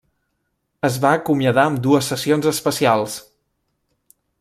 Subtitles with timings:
[0.89, 3.23] Es va acomiadar amb dues sessions especials.